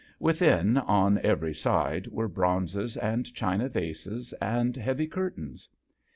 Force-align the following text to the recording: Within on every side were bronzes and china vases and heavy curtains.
Within 0.19 0.79
on 0.79 1.19
every 1.19 1.53
side 1.53 2.07
were 2.07 2.27
bronzes 2.27 2.97
and 2.97 3.31
china 3.35 3.69
vases 3.69 4.33
and 4.41 4.75
heavy 4.75 5.05
curtains. 5.05 5.69